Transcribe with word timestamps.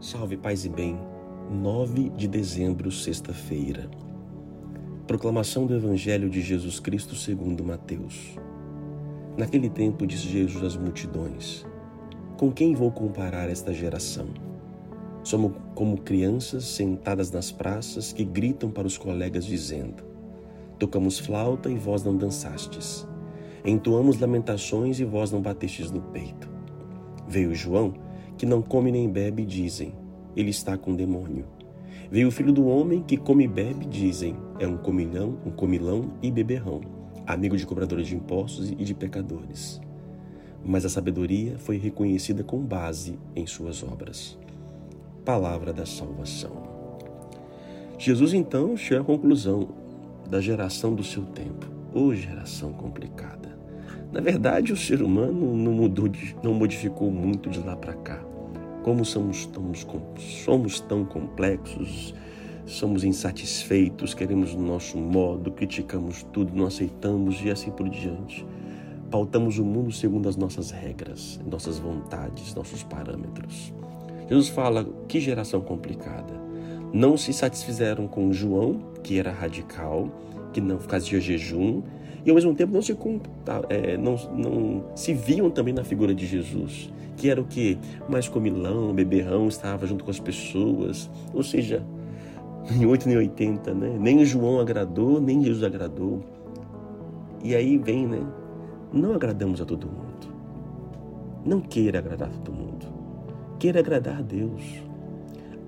Salve, 0.00 0.36
paz 0.36 0.64
e 0.64 0.68
bem. 0.68 0.96
9 1.50 2.10
de 2.10 2.28
dezembro, 2.28 2.88
sexta-feira. 2.88 3.90
Proclamação 5.08 5.66
do 5.66 5.74
Evangelho 5.74 6.30
de 6.30 6.40
Jesus 6.40 6.78
Cristo 6.78 7.16
segundo 7.16 7.64
Mateus. 7.64 8.36
Naquele 9.36 9.68
tempo 9.68 10.06
disse 10.06 10.28
Jesus 10.28 10.62
às 10.62 10.76
multidões: 10.76 11.66
Com 12.36 12.52
quem 12.52 12.76
vou 12.76 12.92
comparar 12.92 13.50
esta 13.50 13.74
geração? 13.74 14.28
Somos 15.24 15.50
como 15.74 16.00
crianças 16.00 16.64
sentadas 16.64 17.32
nas 17.32 17.50
praças 17.50 18.12
que 18.12 18.22
gritam 18.22 18.70
para 18.70 18.86
os 18.86 18.96
colegas 18.96 19.44
dizendo: 19.44 20.04
Tocamos 20.78 21.18
flauta 21.18 21.68
e 21.68 21.76
vós 21.76 22.04
não 22.04 22.16
dançastes. 22.16 23.04
Entoamos 23.64 24.20
lamentações 24.20 25.00
e 25.00 25.04
vós 25.04 25.32
não 25.32 25.42
batestes 25.42 25.90
no 25.90 26.02
peito. 26.02 26.48
Veio 27.26 27.52
João 27.52 28.06
que 28.38 28.46
não 28.46 28.62
come 28.62 28.92
nem 28.92 29.10
bebe, 29.10 29.44
dizem, 29.44 29.92
ele 30.36 30.50
está 30.50 30.78
com 30.78 30.94
demônio. 30.94 31.44
Veio 32.08 32.28
o 32.28 32.30
filho 32.30 32.52
do 32.52 32.66
homem 32.66 33.02
que 33.02 33.16
come 33.16 33.44
e 33.44 33.48
bebe, 33.48 33.84
dizem, 33.84 34.36
é 34.60 34.66
um 34.66 34.76
comilhão, 34.76 35.36
um 35.44 35.50
comilão 35.50 36.12
e 36.22 36.30
beberrão, 36.30 36.80
amigo 37.26 37.56
de 37.56 37.66
cobradores 37.66 38.06
de 38.06 38.14
impostos 38.14 38.70
e 38.70 38.76
de 38.76 38.94
pecadores. 38.94 39.80
Mas 40.64 40.84
a 40.84 40.88
sabedoria 40.88 41.58
foi 41.58 41.76
reconhecida 41.76 42.44
com 42.44 42.58
base 42.60 43.18
em 43.34 43.46
suas 43.46 43.82
obras. 43.82 44.38
Palavra 45.24 45.72
da 45.72 45.84
salvação. 45.84 46.52
Jesus 47.98 48.32
então 48.32 48.76
chega 48.76 49.00
à 49.00 49.04
conclusão 49.04 49.68
da 50.30 50.40
geração 50.40 50.94
do 50.94 51.02
seu 51.02 51.24
tempo. 51.24 51.66
Ô 51.92 52.06
oh, 52.06 52.14
geração 52.14 52.72
complicada. 52.72 53.58
Na 54.12 54.20
verdade, 54.20 54.72
o 54.72 54.76
ser 54.76 55.02
humano 55.02 55.54
não 55.54 55.72
mudou, 55.72 56.08
não 56.42 56.54
modificou 56.54 57.10
muito 57.10 57.50
de 57.50 57.58
lá 57.58 57.76
para 57.76 57.92
cá. 57.94 58.27
Como 58.88 59.04
somos 59.04 59.44
tão, 59.44 59.70
somos 60.16 60.80
tão 60.80 61.04
complexos, 61.04 62.14
somos 62.64 63.04
insatisfeitos, 63.04 64.14
queremos 64.14 64.54
o 64.54 64.58
nosso 64.58 64.96
modo, 64.96 65.50
criticamos 65.50 66.22
tudo, 66.32 66.56
não 66.56 66.64
aceitamos 66.64 67.38
e 67.44 67.50
assim 67.50 67.70
por 67.70 67.86
diante. 67.86 68.46
Pautamos 69.10 69.58
o 69.58 69.62
mundo 69.62 69.92
segundo 69.92 70.26
as 70.26 70.38
nossas 70.38 70.70
regras, 70.70 71.38
nossas 71.44 71.78
vontades, 71.78 72.54
nossos 72.54 72.82
parâmetros. 72.82 73.74
Jesus 74.26 74.48
fala: 74.48 74.88
que 75.06 75.20
geração 75.20 75.60
complicada. 75.60 76.32
Não 76.90 77.18
se 77.18 77.34
satisfizeram 77.34 78.08
com 78.08 78.32
João, 78.32 78.80
que 79.04 79.18
era 79.18 79.30
radical, 79.30 80.08
que 80.50 80.62
não 80.62 80.78
fazia 80.78 81.20
jejum, 81.20 81.82
e 82.28 82.30
ao 82.30 82.34
mesmo 82.34 82.54
tempo 82.54 82.74
não 82.74 82.82
se, 82.82 82.94
é, 83.70 83.96
não, 83.96 84.16
não 84.36 84.84
se 84.94 85.14
viam 85.14 85.50
também 85.50 85.72
na 85.72 85.82
figura 85.82 86.14
de 86.14 86.26
Jesus 86.26 86.92
que 87.18 87.28
era 87.28 87.40
o 87.40 87.44
que? 87.44 87.76
Mais 88.08 88.28
comilão, 88.28 88.94
beberrão, 88.94 89.48
estava 89.48 89.86
junto 89.86 90.04
com 90.04 90.10
as 90.10 90.20
pessoas. 90.20 91.10
Ou 91.34 91.42
seja, 91.42 91.82
nem 92.70 92.86
8 92.86 93.08
nem 93.08 93.18
80, 93.18 93.74
né? 93.74 93.96
Nem 93.98 94.24
João 94.24 94.60
agradou, 94.60 95.20
nem 95.20 95.42
Jesus 95.42 95.64
agradou. 95.64 96.22
E 97.42 97.54
aí 97.54 97.76
vem, 97.76 98.06
né? 98.06 98.20
Não 98.92 99.12
agradamos 99.14 99.60
a 99.60 99.64
todo 99.64 99.86
mundo. 99.86 100.32
Não 101.44 101.60
queira 101.60 101.98
agradar 101.98 102.28
a 102.28 102.32
todo 102.32 102.52
mundo. 102.52 102.86
Queira 103.58 103.80
agradar 103.80 104.18
a 104.18 104.22
Deus. 104.22 104.62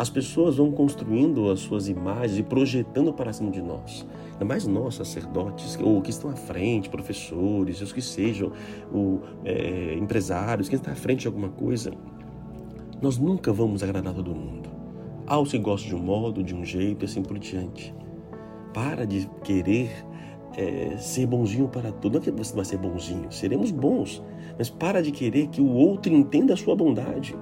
As 0.01 0.09
pessoas 0.09 0.57
vão 0.57 0.73
construindo 0.73 1.51
as 1.51 1.61
suas 1.61 1.87
imagens 1.87 2.39
e 2.39 2.43
projetando 2.43 3.13
para 3.13 3.35
cima 3.35 3.51
de 3.51 3.61
nós. 3.61 4.07
Ainda 4.33 4.47
mais 4.47 4.67
nós, 4.67 4.95
sacerdotes, 4.95 5.79
ou 5.79 6.01
que 6.01 6.09
estão 6.09 6.31
à 6.31 6.37
frente, 6.37 6.89
professores, 6.89 7.83
os 7.83 7.93
que 7.93 8.01
sejam, 8.01 8.51
o, 8.91 9.21
é, 9.45 9.95
empresários, 9.97 10.71
quem 10.71 10.79
está 10.79 10.93
à 10.93 10.95
frente 10.95 11.21
de 11.21 11.27
alguma 11.27 11.51
coisa. 11.51 11.93
Nós 13.03 13.19
nunca 13.19 13.53
vamos 13.53 13.83
agradar 13.83 14.15
todo 14.15 14.35
mundo. 14.35 14.71
Há 15.27 15.39
os 15.39 15.51
que 15.51 15.59
gostam 15.59 15.91
de 15.91 15.97
um 15.97 16.03
modo, 16.03 16.43
de 16.43 16.55
um 16.55 16.65
jeito 16.65 17.05
e 17.05 17.05
assim 17.05 17.23
por 17.23 17.39
diante. 17.39 17.95
Para 18.73 19.07
de 19.07 19.29
querer 19.45 19.91
é, 20.57 20.97
ser 20.97 21.27
bonzinho 21.27 21.69
para 21.69 21.93
tudo. 21.93 22.15
Não 22.15 22.21
é 22.21 22.25
que 22.25 22.31
você 22.31 22.57
vai 22.57 22.65
ser 22.65 22.79
bonzinho, 22.79 23.31
seremos 23.31 23.71
bons, 23.71 24.23
mas 24.57 24.71
para 24.71 25.03
de 25.03 25.13
querer 25.13 25.49
que 25.49 25.61
o 25.61 25.71
outro 25.71 26.11
entenda 26.11 26.55
a 26.55 26.57
sua 26.57 26.75
bondade. 26.75 27.37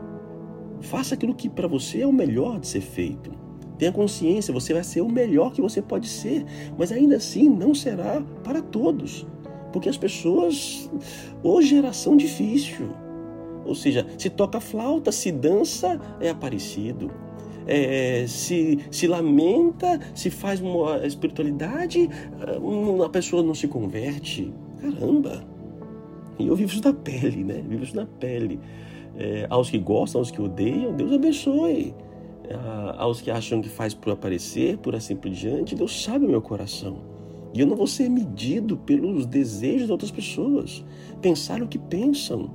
Faça 0.88 1.14
aquilo 1.14 1.34
que 1.34 1.50
para 1.50 1.68
você 1.68 2.00
é 2.00 2.06
o 2.06 2.12
melhor 2.12 2.58
de 2.58 2.66
ser 2.66 2.80
feito. 2.80 3.30
Tenha 3.76 3.92
consciência, 3.92 4.54
você 4.54 4.72
vai 4.72 4.82
ser 4.82 5.02
o 5.02 5.08
melhor 5.08 5.52
que 5.52 5.60
você 5.60 5.82
pode 5.82 6.08
ser, 6.08 6.46
mas 6.78 6.90
ainda 6.90 7.16
assim 7.16 7.46
não 7.46 7.74
será 7.74 8.22
para 8.42 8.62
todos. 8.62 9.26
Porque 9.70 9.90
as 9.90 9.98
pessoas, 9.98 10.90
hoje 11.42 11.68
geração 11.68 12.16
difícil. 12.16 12.88
Ou 13.66 13.74
seja, 13.74 14.06
se 14.16 14.30
toca 14.30 14.60
flauta, 14.60 15.12
se 15.12 15.30
dança, 15.30 16.00
é 16.20 16.30
aparecido. 16.30 17.10
É, 17.66 18.24
se, 18.26 18.78
se 18.90 19.06
lamenta, 19.06 20.00
se 20.14 20.30
faz 20.30 20.58
uma 20.58 21.06
espiritualidade, 21.06 22.08
a 23.04 23.08
pessoa 23.10 23.42
não 23.42 23.54
se 23.54 23.68
converte. 23.68 24.50
Caramba! 24.80 25.44
E 26.38 26.46
eu 26.46 26.56
vivo 26.56 26.72
isso 26.72 26.82
na 26.82 26.94
pele, 26.94 27.44
né? 27.44 27.62
Vivo 27.68 27.84
isso 27.84 27.94
na 27.94 28.06
pele 28.06 28.58
é, 29.18 29.46
aos 29.50 29.68
que 29.68 29.78
gostam, 29.78 30.20
aos 30.20 30.30
que 30.30 30.40
odeiam, 30.40 30.94
Deus 30.94 31.12
abençoe. 31.12 31.92
É, 32.48 32.54
aos 32.96 33.20
que 33.20 33.30
acham 33.30 33.60
que 33.60 33.68
faz 33.68 33.92
por 33.92 34.12
aparecer, 34.12 34.78
por 34.78 34.94
assim 34.94 35.16
por 35.16 35.30
diante, 35.30 35.74
Deus 35.74 36.02
sabe 36.02 36.24
o 36.24 36.28
meu 36.28 36.40
coração. 36.40 36.98
E 37.52 37.60
eu 37.60 37.66
não 37.66 37.76
vou 37.76 37.86
ser 37.86 38.08
medido 38.08 38.76
pelos 38.76 39.26
desejos 39.26 39.86
de 39.86 39.92
outras 39.92 40.12
pessoas. 40.12 40.84
Pensar 41.20 41.60
o 41.60 41.66
que 41.66 41.78
pensam. 41.78 42.50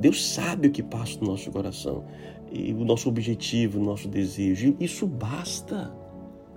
Deus 0.00 0.24
sabe 0.24 0.68
o 0.68 0.70
que 0.70 0.82
passa 0.82 1.18
no 1.20 1.26
nosso 1.26 1.50
coração. 1.50 2.04
E 2.50 2.72
o 2.72 2.84
nosso 2.84 3.08
objetivo, 3.08 3.78
o 3.78 3.84
nosso 3.84 4.08
desejo. 4.08 4.74
Isso 4.80 5.06
basta. 5.06 5.94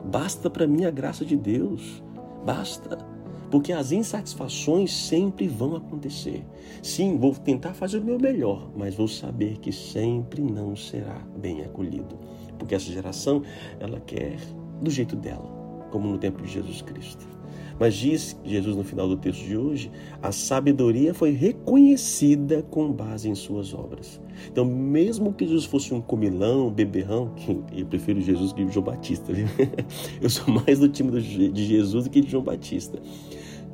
Basta 0.05 0.49
para 0.49 0.65
mim 0.65 0.85
a 0.85 0.91
graça 0.91 1.25
de 1.25 1.35
Deus. 1.35 2.01
Basta 2.45 3.14
porque 3.55 3.71
as 3.71 3.93
insatisfações 3.93 4.91
sempre 4.91 5.47
vão 5.47 5.77
acontecer. 5.77 6.43
Sim, 6.83 7.17
vou 7.17 7.33
tentar 7.33 7.73
fazer 7.73 7.99
o 7.99 8.03
meu 8.03 8.19
melhor, 8.19 8.69
mas 8.75 8.95
vou 8.95 9.07
saber 9.07 9.59
que 9.59 9.71
sempre 9.71 10.41
não 10.41 10.75
será 10.75 11.25
bem 11.37 11.61
acolhido, 11.61 12.19
porque 12.59 12.75
essa 12.75 12.91
geração 12.91 13.43
ela 13.79 14.01
quer 14.01 14.35
do 14.81 14.91
jeito 14.91 15.15
dela, 15.15 15.87
como 15.89 16.09
no 16.09 16.17
tempo 16.17 16.41
de 16.41 16.51
Jesus 16.51 16.81
Cristo. 16.81 17.25
Mas 17.79 17.95
diz 17.95 18.37
Jesus 18.43 18.75
no 18.75 18.83
final 18.83 19.07
do 19.07 19.15
texto 19.15 19.45
de 19.45 19.55
hoje, 19.55 19.89
a 20.21 20.33
sabedoria 20.33 21.13
foi 21.13 21.31
reconhecida 21.31 22.61
com 22.63 22.91
base 22.91 23.29
em 23.29 23.35
suas 23.35 23.73
obras. 23.73 24.19
Então, 24.51 24.65
mesmo 24.65 25.33
que 25.33 25.45
Jesus 25.45 25.63
fosse 25.63 25.93
um 25.93 26.01
comilão, 26.01 26.67
um 26.67 26.71
beberrão, 26.71 27.31
eu 27.73 27.85
prefiro 27.85 28.19
Jesus 28.19 28.51
que 28.51 28.67
João 28.69 28.85
Batista, 28.85 29.31
viu? 29.31 29.47
Eu 30.21 30.29
sou 30.29 30.53
mais 30.53 30.79
do 30.79 30.89
time 30.89 31.21
de 31.21 31.65
Jesus 31.65 32.03
do 32.03 32.09
que 32.09 32.19
de 32.19 32.29
João 32.29 32.43
Batista. 32.43 33.01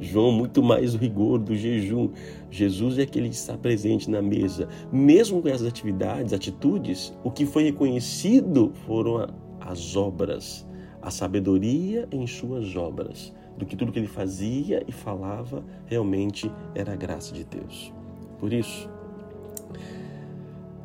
João, 0.02 0.32
muito 0.32 0.64
mais 0.64 0.96
o 0.96 0.98
rigor 0.98 1.38
do 1.38 1.56
jejum. 1.56 2.10
Jesus 2.50 2.98
é 2.98 3.04
aquele 3.04 3.30
que 3.30 3.36
está 3.36 3.56
presente 3.56 4.10
na 4.10 4.22
mesa. 4.22 4.68
Mesmo 4.92 5.42
com 5.42 5.48
essas 5.48 5.68
atividades, 5.68 6.34
atitudes, 6.34 7.14
o 7.24 7.30
que 7.30 7.46
foi 7.46 7.64
reconhecido 7.64 8.74
foram 8.88 9.28
as 9.60 9.96
obras, 9.96 10.68
a 11.02 11.12
sabedoria 11.12 12.08
em 12.12 12.26
suas 12.26 12.76
obras, 12.76 13.32
do 13.58 13.66
que 13.66 13.76
tudo 13.76 13.92
que 13.92 14.00
ele 14.00 14.08
fazia 14.08 14.84
e 14.88 14.92
falava 14.92 15.64
realmente 15.86 16.52
era 16.74 16.94
a 16.94 16.96
graça 16.96 17.32
de 17.32 17.44
Deus. 17.44 17.94
Por 18.40 18.52
isso, 18.52 18.90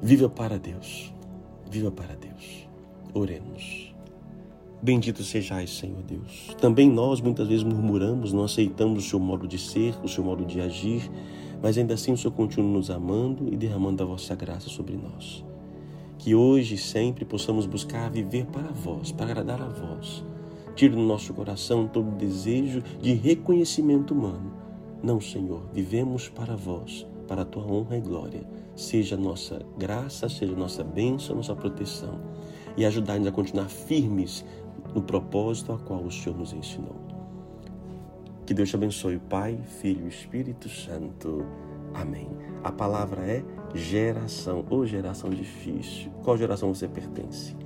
viva 0.02 0.28
para 0.28 0.58
Deus, 0.58 1.14
viva 1.70 1.90
para 1.90 2.14
Deus. 2.14 2.68
Oremos. 3.14 3.95
Bendito 4.86 5.24
sejais, 5.24 5.78
Senhor 5.78 6.00
Deus. 6.04 6.54
Também 6.60 6.88
nós 6.88 7.20
muitas 7.20 7.48
vezes 7.48 7.64
murmuramos, 7.64 8.32
não 8.32 8.44
aceitamos 8.44 9.04
o 9.04 9.08
seu 9.08 9.18
modo 9.18 9.44
de 9.48 9.58
ser, 9.58 9.96
o 10.00 10.08
seu 10.08 10.22
modo 10.22 10.44
de 10.44 10.60
agir, 10.60 11.10
mas 11.60 11.76
ainda 11.76 11.94
assim 11.94 12.12
o 12.12 12.16
Senhor 12.16 12.32
continua 12.32 12.70
nos 12.70 12.88
amando 12.88 13.52
e 13.52 13.56
derramando 13.56 14.04
a 14.04 14.06
vossa 14.06 14.32
graça 14.36 14.68
sobre 14.68 14.96
nós. 14.96 15.44
Que 16.16 16.36
hoje 16.36 16.76
e 16.76 16.78
sempre 16.78 17.24
possamos 17.24 17.66
buscar 17.66 18.08
viver 18.12 18.46
para 18.46 18.70
vós, 18.70 19.10
para 19.10 19.26
agradar 19.26 19.60
a 19.60 19.68
vós. 19.68 20.24
Tire 20.76 20.94
do 20.94 21.02
nosso 21.02 21.34
coração 21.34 21.88
todo 21.88 22.08
desejo 22.12 22.80
de 23.02 23.12
reconhecimento 23.12 24.14
humano. 24.14 24.52
Não, 25.02 25.20
Senhor, 25.20 25.62
vivemos 25.74 26.28
para 26.28 26.54
vós, 26.54 27.04
para 27.26 27.42
a 27.42 27.44
tua 27.44 27.66
honra 27.66 27.96
e 27.96 28.00
glória. 28.00 28.48
Seja 28.76 29.16
nossa 29.16 29.60
graça, 29.76 30.28
seja 30.28 30.54
nossa 30.54 30.84
bênção, 30.84 31.34
nossa 31.34 31.56
proteção. 31.56 32.20
E 32.76 32.84
ajudar-nos 32.84 33.26
a 33.26 33.32
continuar 33.32 33.70
firmes 33.70 34.44
no 34.94 35.02
propósito 35.02 35.72
a 35.72 35.78
qual 35.78 36.02
o 36.02 36.10
Senhor 36.10 36.36
nos 36.38 36.52
ensinou. 36.52 36.96
Que 38.46 38.54
Deus 38.54 38.70
te 38.70 38.76
abençoe, 38.76 39.18
Pai, 39.18 39.58
Filho 39.80 40.06
e 40.06 40.08
Espírito 40.08 40.68
Santo. 40.68 41.44
Amém. 41.92 42.28
A 42.62 42.70
palavra 42.70 43.22
é 43.22 43.44
geração, 43.74 44.64
ou 44.70 44.86
geração 44.86 45.30
difícil. 45.30 46.10
Qual 46.22 46.36
geração 46.36 46.72
você 46.72 46.86
pertence? 46.86 47.56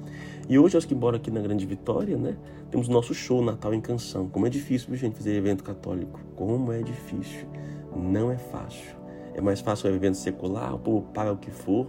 E 0.48 0.58
hoje, 0.58 0.76
aos 0.76 0.84
que 0.84 0.94
moram 0.94 1.16
aqui 1.16 1.30
na 1.30 1.40
Grande 1.40 1.66
Vitória, 1.66 2.16
né? 2.16 2.36
Temos 2.70 2.88
nosso 2.88 3.14
show 3.14 3.44
Natal 3.44 3.74
em 3.74 3.80
Canção. 3.80 4.28
Como 4.28 4.46
é 4.46 4.50
difícil, 4.50 4.94
gente, 4.96 5.16
fazer 5.16 5.34
evento 5.34 5.62
católico. 5.62 6.18
Como 6.34 6.72
é 6.72 6.82
difícil. 6.82 7.46
Não 7.94 8.30
é 8.30 8.36
fácil. 8.36 8.96
É 9.34 9.40
mais 9.40 9.60
fácil 9.60 9.90
o 9.90 9.94
evento 9.94 10.16
secular, 10.16 10.74
o 10.74 10.78
povo 10.78 11.02
paga 11.14 11.32
o 11.32 11.36
que 11.36 11.50
for, 11.50 11.86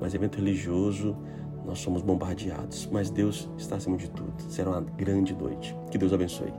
mas 0.00 0.14
evento 0.14 0.36
religioso 0.36 1.16
nós 1.64 1.78
somos 1.78 2.02
bombardeados, 2.02 2.88
mas 2.90 3.10
Deus 3.10 3.48
está 3.56 3.76
acima 3.76 3.96
de 3.96 4.10
tudo. 4.10 4.32
Será 4.48 4.70
uma 4.70 4.80
grande 4.80 5.34
noite. 5.34 5.76
Que 5.90 5.98
Deus 5.98 6.12
abençoe. 6.12 6.52